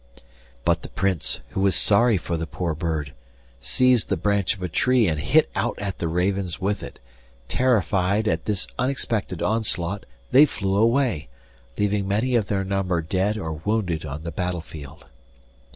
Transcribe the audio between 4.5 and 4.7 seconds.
of a